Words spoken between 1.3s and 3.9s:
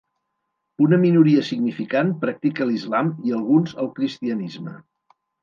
significant practica l'islam i alguns